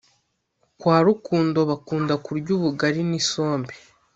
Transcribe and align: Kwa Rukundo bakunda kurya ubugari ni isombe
Kwa 0.79 0.97
Rukundo 1.07 1.59
bakunda 1.69 2.13
kurya 2.25 2.51
ubugari 2.57 3.01
ni 3.09 3.15
isombe 3.21 3.73